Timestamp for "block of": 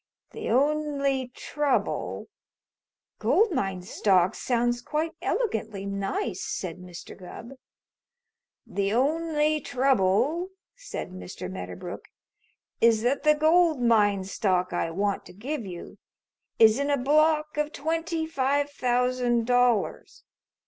16.97-17.71